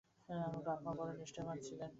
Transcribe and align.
আমার 0.29 0.61
বাপ-মা 0.67 0.91
বড়ো 0.93 1.13
নিষ্ঠাবান 1.13 1.57
ছিলেন। 1.59 1.89